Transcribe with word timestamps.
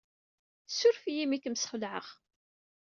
Ssuref-iyi 0.67 1.21
imi 1.23 1.35
ay 1.35 1.41
kem-sxelɛeɣ. 1.43 2.05